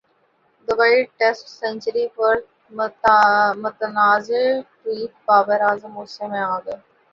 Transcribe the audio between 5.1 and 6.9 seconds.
بابر اعظم غصہ میں اگئے